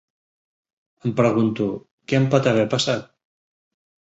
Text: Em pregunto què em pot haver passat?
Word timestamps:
Em 1.09 1.13
pregunto 1.19 1.67
què 2.09 2.17
em 2.21 2.27
pot 2.33 2.51
haver 2.53 2.67
passat? 2.75 3.07